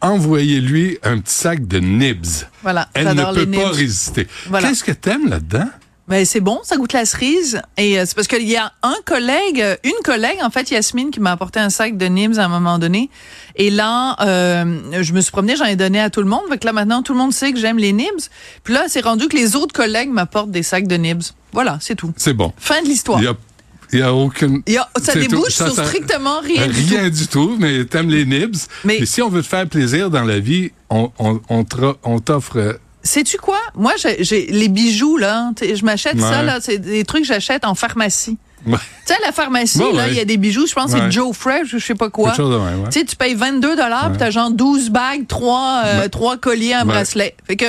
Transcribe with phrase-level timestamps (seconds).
[0.00, 2.26] envoyez-lui un petit sac de nibs.
[2.62, 4.26] Voilà, Elle ne peut pas résister.
[4.46, 4.68] Voilà.
[4.68, 5.68] Qu'est-ce que t'aimes là-dedans?
[6.08, 7.60] Mais c'est bon, ça goûte la cerise.
[7.76, 11.10] Et euh, c'est parce qu'il y a un collègue, euh, une collègue, en fait, Yasmine,
[11.10, 13.10] qui m'a apporté un sac de Nibs à un moment donné.
[13.56, 16.42] Et là, euh, je me suis promenée, j'en ai donné à tout le monde.
[16.60, 18.28] Que là, maintenant, tout le monde sait que j'aime les Nibs.
[18.62, 21.22] Puis là, c'est rendu que les autres collègues m'apportent des sacs de Nibs.
[21.52, 22.12] Voilà, c'est tout.
[22.16, 22.52] C'est bon.
[22.56, 23.20] Fin de l'histoire.
[23.92, 24.62] Il y a, aucune...
[24.66, 25.50] Il y a- ça débouche tout.
[25.50, 28.56] Ça, sur ça- strictement rien du Rien du tout, mais t'aimes les nibs.
[28.84, 32.58] Mais- si on veut te faire plaisir dans la vie, on, on, on t'offre...
[32.58, 33.58] euh, Sais-tu quoi?
[33.76, 37.76] Moi, j'ai les bijoux, là, je m'achète ça, là, c'est des trucs que j'achète en
[37.76, 38.36] pharmacie.
[38.66, 38.72] ouais,
[39.06, 40.10] Tu sais, à la pharmacie, là, ouais.
[40.10, 42.10] il y a des bijoux, je pense que c'est Joe Fresh ou je sais pas
[42.10, 42.32] quoi.
[42.32, 42.42] Tu
[42.90, 46.08] sais, tu payes 22 dollars, puis t'as genre 12 bagues, 3, Ouais.
[46.08, 47.36] trois colliers, un bracelet.
[47.46, 47.66] Fait que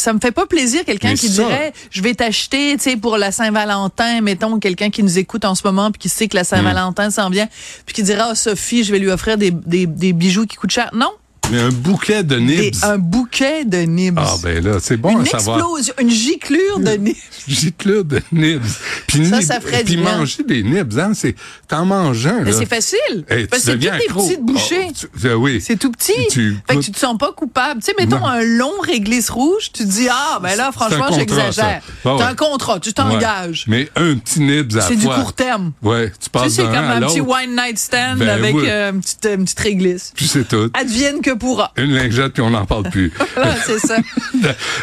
[0.00, 3.16] ça me fait pas plaisir quelqu'un qui ça- dirait je vais t'acheter, tu sais, pour
[3.18, 6.44] la Saint-Valentin, mettons quelqu'un qui nous écoute en ce moment puis qui sait que la
[6.44, 7.48] Saint-Valentin s'en vient,
[7.86, 10.70] puis qui dira oh, Sophie, je vais lui offrir des, des, des bijoux qui coûtent
[10.70, 10.90] cher.
[10.92, 11.10] Non,
[11.50, 12.74] Mais un bouquet de nibs.
[12.82, 14.14] un bouquet de nibs.
[14.18, 15.58] Ah ben là, c'est bon une à savoir.
[15.58, 17.16] explosion, une giclure de nibs.
[17.48, 18.60] Giclure de nibs.
[19.08, 20.18] Puis, Ça, nib- ça ferait puis du bien.
[20.18, 21.34] manger des nibs, hein, c'est...
[21.66, 23.24] T'en manges un, Mais c'est facile.
[23.28, 24.86] Hey, Parce tu que c'est des petites bouchées.
[24.90, 25.60] Oh, tu- euh, oui.
[25.60, 26.12] C'est tout petit.
[26.30, 27.80] Tu fait que tu te sens pas coupable.
[27.80, 28.26] Tu sais, mettons Non.
[28.26, 31.80] un long réglisse rouge, tu te dis, ah, ben là, franchement, j'exagère.
[32.04, 32.22] T'as ouais.
[32.22, 32.92] un contrat, tu Ouais.
[32.92, 33.64] t'engages.
[33.66, 35.72] Mais un petit nibs à C'est du court terme.
[35.82, 38.92] Ouais, tu Tu sais, passes c'est comme un petit one night stand Ben avec euh,
[38.92, 40.12] une, petite, une petite réglisse.
[40.14, 40.70] puis c'est tout.
[40.74, 41.72] Advienne que pourra.
[41.76, 43.12] Une lingette, puis on n'en parle plus.
[43.34, 43.96] Voilà, c'est ça.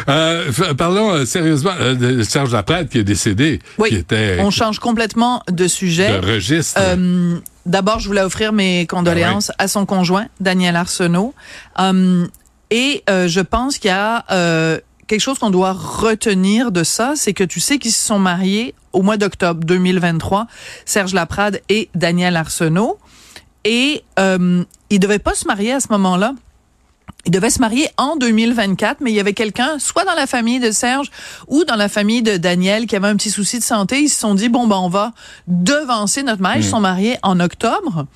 [0.08, 3.88] Euh, parlons euh, sérieusement euh, de Serge Laprade qui est décédé, Oui.
[3.90, 6.20] qui était On change complètement de sujet.
[6.20, 6.80] de registre.
[7.66, 11.34] D'abord, je voulais offrir mes condoléances à son conjoint, Daniel Arsenault.
[12.70, 14.24] Et je pense qu'il y a
[15.08, 18.74] quelque chose qu'on doit retenir de ça, c'est que tu sais qu'ils se sont mariés
[18.92, 20.46] au mois d'octobre 2023,
[20.84, 22.98] Serge Laprade et Daniel Arsenault.
[23.64, 26.32] Et euh, ils devaient pas se marier à ce moment-là.
[27.24, 30.60] Ils devaient se marier en 2024, mais il y avait quelqu'un, soit dans la famille
[30.60, 31.10] de Serge
[31.46, 34.00] ou dans la famille de Daniel, qui avait un petit souci de santé.
[34.00, 35.12] Ils se sont dit, bon, ben, on va
[35.46, 36.64] devancer notre mariage.
[36.64, 38.06] Ils sont mariés en octobre.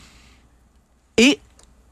[1.18, 1.38] Et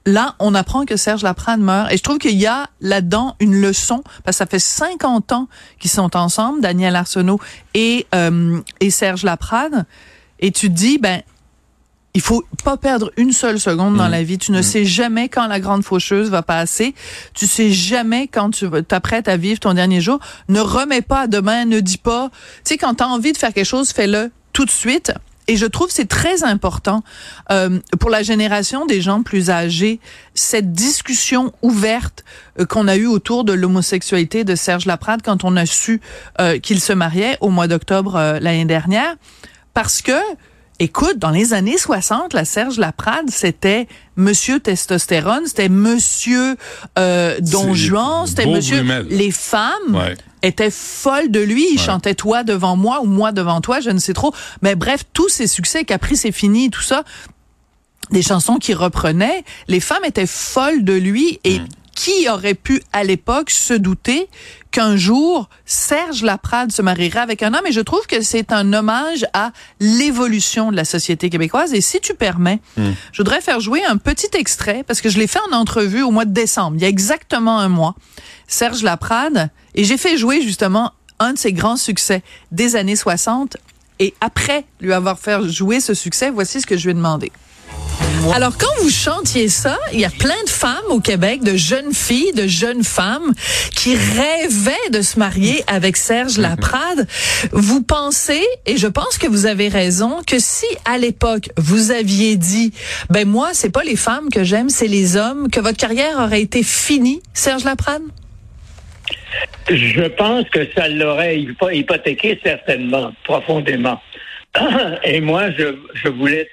[0.06, 1.92] là, on apprend que Serge Laprade meurt.
[1.92, 5.48] Et je trouve qu'il y a là-dedans une leçon, parce que ça fait 50 ans
[5.78, 7.40] qu'ils sont ensemble, Daniel Arsenault
[7.74, 9.84] et, euh, et Serge Laprade.
[10.38, 11.22] Et tu te dis, ben,
[12.14, 14.38] il faut pas perdre une seule seconde dans la vie.
[14.38, 16.94] Tu ne sais jamais quand la grande faucheuse va passer.
[17.34, 20.18] Tu sais jamais quand tu t'apprêtes à vivre ton dernier jour.
[20.48, 22.30] Ne remets pas à demain, ne dis pas.
[22.64, 25.12] Tu sais, quand tu as envie de faire quelque chose, fais-le tout de suite.
[25.46, 27.02] Et je trouve c'est très important
[27.50, 29.98] euh, pour la génération des gens plus âgés,
[30.34, 32.24] cette discussion ouverte
[32.60, 36.00] euh, qu'on a eue autour de l'homosexualité de Serge Laprade quand on a su
[36.40, 39.16] euh, qu'il se mariait au mois d'octobre euh, l'année dernière.
[39.74, 40.12] Parce que
[40.82, 43.86] Écoute, dans les années 60, la Serge Laprade, c'était
[44.16, 46.56] Monsieur Testostérone, c'était Monsieur
[46.98, 48.78] euh, Don Juan, c'était Monsieur.
[48.78, 49.06] Brumel.
[49.10, 50.16] Les femmes Ouais.
[50.40, 51.66] étaient folles de lui.
[51.72, 54.32] Il chantait toi devant moi ou moi devant toi, je ne sais trop.
[54.62, 57.04] Mais bref, tous ses succès, Capri c'est fini, tout ça,
[58.10, 61.60] des chansons qu'il reprenait, les femmes étaient folles de lui et
[62.00, 64.26] qui aurait pu à l'époque se douter
[64.70, 67.66] qu'un jour Serge Laprade se marierait avec un homme?
[67.66, 72.00] Et je trouve que c'est un hommage à l'évolution de la société québécoise et si
[72.00, 75.54] tu permets, je voudrais faire jouer un petit extrait parce que je l'ai fait en
[75.54, 77.94] entrevue au mois de décembre, il y a exactement un mois.
[78.48, 83.58] Serge Laprade et j'ai fait jouer justement un de ses grands succès des années 60
[83.98, 87.30] et après lui avoir fait jouer ce succès, voici ce que je lui ai demandé.
[88.34, 91.94] Alors, quand vous chantiez ça, il y a plein de femmes au Québec, de jeunes
[91.94, 93.32] filles, de jeunes femmes,
[93.74, 97.08] qui rêvaient de se marier avec Serge Laprade.
[97.52, 102.36] Vous pensez, et je pense que vous avez raison, que si à l'époque vous aviez
[102.36, 102.72] dit,
[103.08, 106.42] ben moi, c'est pas les femmes que j'aime, c'est les hommes, que votre carrière aurait
[106.42, 108.02] été finie, Serge Laprade?
[109.70, 114.00] Je pense que ça l'aurait hypo- hypothéqué certainement, profondément.
[115.04, 116.48] Et moi, je, je voulais,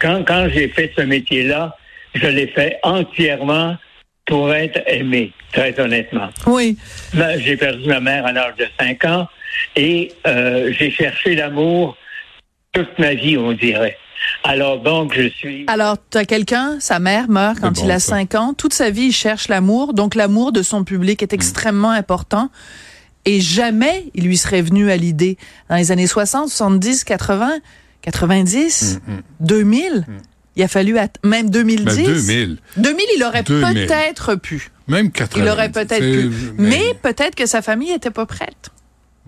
[0.00, 1.76] quand, quand j'ai fait ce métier-là,
[2.14, 3.76] je l'ai fait entièrement
[4.26, 6.28] pour être aimé, très honnêtement.
[6.46, 6.76] Oui.
[7.14, 9.28] Là, J'ai perdu ma mère à l'âge de 5 ans
[9.76, 11.96] et euh, j'ai cherché l'amour
[12.72, 13.96] toute ma vie, on dirait.
[14.44, 15.64] Alors donc, je suis...
[15.66, 18.16] Alors, tu as quelqu'un, sa mère meurt quand il a ça.
[18.16, 18.54] 5 ans.
[18.54, 19.94] Toute sa vie, il cherche l'amour.
[19.94, 21.24] Donc, l'amour de son public Mm.
[21.24, 22.50] est extrêmement important.
[23.24, 25.36] Et jamais il lui serait venu à l'idée,
[25.68, 27.50] dans les années 60, 70, 80,
[28.02, 30.06] 90, Mm, 2000,
[30.56, 31.96] il a fallu, même 2010.
[31.96, 32.58] Ben, 2000.
[32.76, 33.86] 2000, il aurait 2000.
[33.86, 34.70] peut-être pu.
[34.88, 35.44] Même 80.
[35.44, 36.30] Il aurait peut-être pu.
[36.58, 38.70] Mais peut-être que sa famille était pas prête.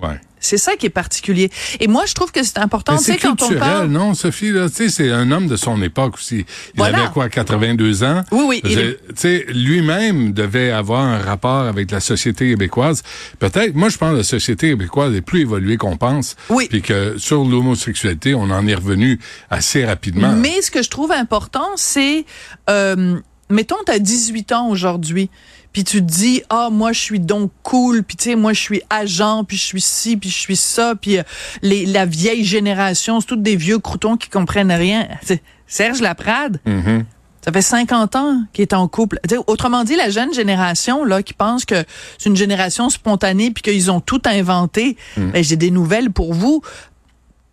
[0.02, 0.19] Ouais.
[0.42, 1.50] C'est ça qui est particulier.
[1.80, 3.86] Et moi, je trouve que c'est important, Mais tu sais, c'est quand on culturel, parle...
[3.86, 6.38] non, Sophie, là, tu sais, c'est un homme de son époque aussi.
[6.38, 6.44] Il
[6.76, 6.98] Voilà.
[7.04, 8.22] avait quoi, 82 ans?
[8.32, 13.02] Oui, oui, il sais, lui-même devait avoir un rapport avec la société québécoise.
[13.38, 16.36] Peut-être, moi, je pense que la société québécoise est plus évoluée qu'on pense.
[16.50, 16.66] Oui.
[16.68, 19.18] Puis que sur l'homosexualité, on en est revenu
[19.50, 20.32] assez rapidement.
[20.32, 22.24] Mais ce que je trouve important, c'est,
[22.68, 23.18] euh,
[23.48, 25.30] mettons, tu as 18 ans aujourd'hui,
[25.72, 28.60] puis tu te dis, ah, moi, je suis donc cool, puis tu sais, moi, je
[28.60, 31.22] suis agent, puis je suis ci, puis je suis ça, puis euh,
[31.62, 35.08] les, la vieille génération, c'est toutes des vieux croutons qui comprennent rien.
[35.66, 37.04] Serge Laprade, Mhm.
[37.44, 39.19] ça fait 50 ans qu'il est en couple.
[39.46, 41.82] Autrement dit, la jeune génération là qui pense que
[42.18, 46.60] c'est une génération spontanée puis qu'ils ont tout inventé, ben, j'ai des nouvelles pour vous.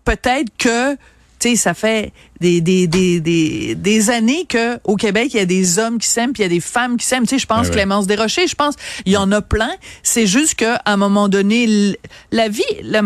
[0.06, 0.98] Peut-être que
[1.40, 5.42] tu sais, ça fait des, des, des, des, des années que au Québec, il y
[5.42, 7.24] a des hommes qui s'aiment, puis il y a des femmes qui s'aiment.
[7.26, 7.76] Tu sais, je pense Ah ouais.
[7.76, 8.76] Clémence Desrochers, je pense,
[9.06, 9.72] il y en a plein.
[10.04, 11.96] C'est juste qu'à un moment donné,
[12.32, 13.02] la vie, la,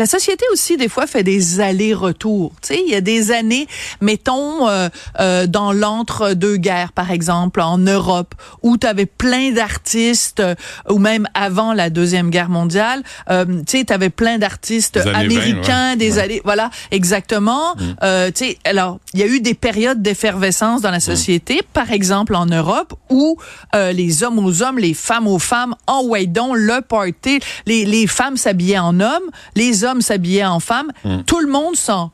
[0.00, 2.52] la société aussi, des fois, fait des allers-retours.
[2.62, 3.66] Tu sais, il y a des années,
[4.00, 4.88] mettons, euh,
[5.20, 10.54] euh, dans l'entre-deux-guerres, par exemple, en Europe, où tu avais plein d'artistes, euh,
[10.88, 15.00] ou même avant la Deuxième Guerre mondiale, euh, tu sais, tu avais plein d'artistes Des
[15.08, 15.96] années 20, américains, ouais.
[15.96, 16.22] des Ouais.
[16.22, 16.40] années...
[16.44, 17.74] Voilà, exactement.
[18.02, 21.92] Euh, tu sais, alors, il y a eu des périodes d'effervescence dans la société, par
[21.92, 23.36] exemple en Europe, où
[23.74, 28.06] euh, les hommes aux hommes, les femmes aux femmes, en donc le party, les, les
[28.06, 30.92] femmes s'habillaient en hommes, les hommes s'habillaient en femmes,
[31.26, 32.12] tout le monde s'en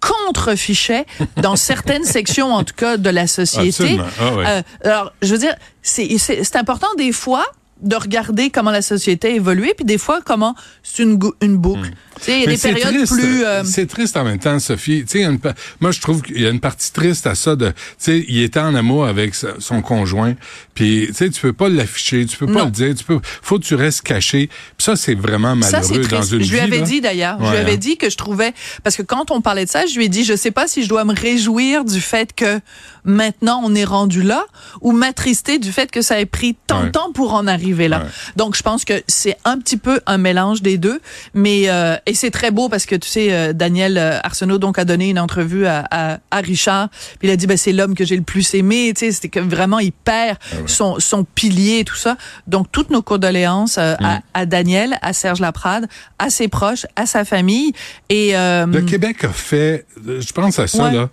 [0.00, 3.98] contrefichait dans certaines sections, en tout cas, de la société.
[4.20, 4.44] Ah ouais.
[4.46, 7.44] Euh, alors, je veux dire, c'est important des fois
[7.80, 11.90] de regarder comment la société a évolué, puis des fois comment c'est une, boucle.
[11.90, 11.94] Sais,
[12.26, 13.44] il y a des c'est périodes triste, plus...
[13.44, 15.04] euh, C'est triste en même temps, Sophie.
[15.14, 15.38] Une
[15.80, 18.42] moi je trouve qu'il y a une partie triste à ça de, tu sais, il
[18.42, 20.34] était en amour avec son conjoint,
[20.74, 23.58] puis tu sais, tu peux pas l'afficher, tu peux pas le dire, tu peux, faut
[23.58, 24.48] que tu restes caché.
[24.48, 27.56] Puis ça, c'est vraiment Ça, malheureux dans une Je lui avais dit d'ailleurs, je lui
[27.58, 27.76] avais hein.
[27.76, 30.24] dit que je trouvais, parce que quand on parlait de ça, je lui ai dit,
[30.24, 32.60] je sais pas si je dois me réjouir du fait que
[33.04, 34.44] maintenant on est rendu là,
[34.80, 36.92] ou m'attrister du fait que ça ait pris tant de Ouais.
[36.92, 37.98] temps pour en arriver là.
[38.00, 38.06] Ouais.
[38.36, 41.00] Donc je pense que c'est un petit peu un mélange des deux,
[41.34, 44.78] mais euh, et c'est très beau parce que tu sais, euh, Daniel euh, Arsenault donc
[44.78, 46.88] a donné une entrevue à, à, à Richard,
[47.18, 49.28] puis il a dit, ben c'est l'homme que j'ai le plus aimé, tu sais, c'était
[49.28, 52.16] que vraiment il perd Ah son son pilier, tout ça.
[52.46, 54.04] Donc toutes nos condoléances euh, Mm.
[54.04, 55.86] à, à Daniel, à Serge Laprade,
[56.18, 57.72] à ses proches, à sa famille.
[58.08, 60.92] Et euh, Le Québec a fait, je pense à ça, Ouais.
[60.94, 61.08] là.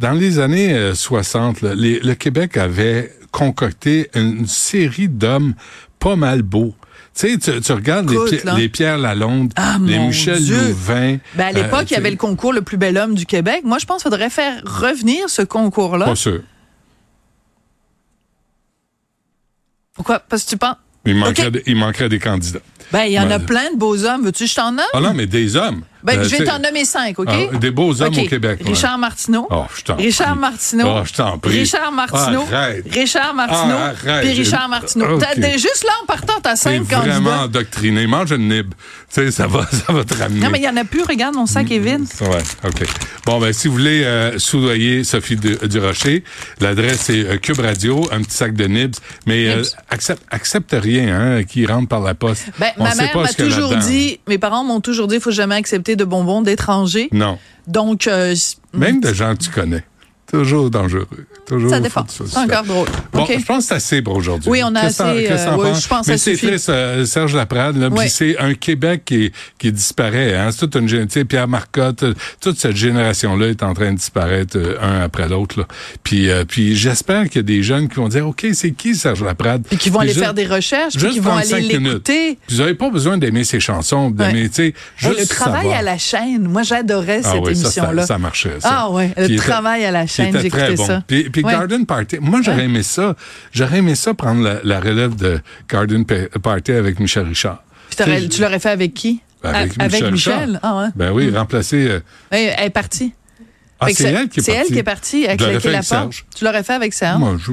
[0.00, 5.54] Dans les années euh, 60, là, les- le Québec avait concocté une série d'hommes
[5.98, 6.74] pas mal beaux.
[7.16, 8.18] Tu sais, tu, tu regardes les,
[8.56, 10.56] Pi- Pierre Lalonde, Ah, les Michel Dieu.
[10.70, 11.18] Louvain.
[11.36, 13.60] ben, à l'époque, euh, il y avait le concours le plus bel homme du Québec.
[13.64, 16.06] Moi, je pense qu'il faudrait faire revenir ce concours-là.
[16.06, 16.40] Pas sûr.
[19.94, 20.18] Pourquoi?
[20.20, 20.76] Parce que tu penses.
[21.06, 22.60] Manquerait, il manquerait des candidats.
[22.90, 24.24] Ben, il y en a Ben, plein de beaux hommes.
[24.24, 24.84] Veux-tu que je t'en nomme?
[24.92, 25.82] Ah non, mais des hommes.
[26.04, 27.28] Ben, Euh, je vais t'en nommer cinq, OK?
[27.28, 28.24] ah, des beaux hommes OK.
[28.24, 28.60] au Québec.
[28.62, 28.70] ouais.
[28.70, 29.46] Richard Martineau.
[29.50, 30.36] Oh, je t'en Richard.
[30.36, 30.84] Martineau.
[30.86, 31.60] Oh, je t'en prie.
[31.60, 32.44] Richard Martineau.
[32.52, 32.84] Arrête.
[32.92, 33.74] Richard Martineau.
[33.74, 34.24] Arrête.
[34.26, 35.18] Puis Richard Martineau.
[35.18, 37.42] T'as- juste là, en partant, t'as cinq vraiment candidats.
[37.44, 38.06] endoctriné.
[38.06, 38.68] Mange une nib.
[39.12, 40.40] Tu sais, ça va, ça va te ramener.
[40.40, 41.02] Non, mais il y en a plus.
[41.02, 42.04] Regarde, mon sac est vide.
[42.20, 42.82] Ouais, OK.
[43.24, 46.22] Bon, ben, si vous voulez euh, soudoyer Sophie du, Rocher,
[46.60, 48.94] l'adresse est euh, Cube Radio, un petit sac de nibs,
[49.26, 52.46] mais euh, accepte, accepte rien hein, qui rentre par la poste.
[52.58, 55.54] Ben, On ma mère m'a toujours dit, mes parents m'ont toujours dit, il faut jamais
[55.54, 57.08] accepter de bonbons d'étrangers.
[57.12, 57.38] Non.
[57.66, 58.34] Donc, euh,
[58.72, 59.84] Même de gens que tu connais.
[60.30, 61.06] Toujours dangereux.
[61.46, 62.00] Toujours ça dépend.
[62.36, 62.88] encore drôle.
[63.12, 63.36] Bon, OK.
[63.38, 64.50] je pense que c'est assez pour aujourd'hui.
[64.50, 65.82] Oui, on a assez, euh, penses?
[65.82, 69.70] je pense que Mais c'est triste, euh, Serge Laprade, là, c'est un Québec qui, qui
[69.70, 70.34] disparaît.
[70.34, 70.50] Hein?
[70.50, 73.92] C'est toute une gén- tu sais, Pierre Marcotte, euh, toute cette génération-là est en train
[73.92, 75.66] de disparaître euh, un après l'autre.
[76.02, 79.22] Puis, puis j'espère qu'il y a des jeunes qui vont dire, OK, c'est qui Serge
[79.22, 79.64] Laprade?
[79.68, 82.38] Puis qui vont aller faire des recherches, puis juste qui vont aller l'écouter.
[82.48, 84.48] Vous n'avez pas besoin d'aimer ses chansons, d'aimer, Ouais.
[84.48, 85.78] tu sais, Hey, juste le travail savoir.
[85.78, 88.06] à la chaîne, moi j'adorais Ah cette oui, ça, ça, émission-là.
[88.06, 88.60] ça marchait.
[88.60, 88.68] Ça.
[88.72, 90.86] Ah ouais, le travail à la qui chaîne, très j'écoutais bon.
[90.86, 91.02] ça.
[91.06, 91.52] Puis, puis Ouais.
[91.52, 93.14] Garden Party, moi j'aurais aimé ça.
[93.52, 95.40] J'aurais aimé ça prendre la, la relève de
[95.70, 97.62] Garden Pa- Party avec Michel Richard.
[97.90, 99.20] Puis Tu l'aurais fait avec qui?
[99.42, 100.60] Avec A- Michel Michel?
[100.62, 100.86] Ah ouais.
[100.96, 101.86] Ben oui, remplacer.
[101.88, 103.12] euh, Elle est partie.
[103.80, 104.66] Ah, c'est elle qui est C'est partie.
[104.68, 105.22] elle qui est partie.
[105.36, 106.14] Claqué fait la avec porte?
[106.34, 107.18] Tu l'aurais fait avec Serge?
[107.18, 107.50] Moi, je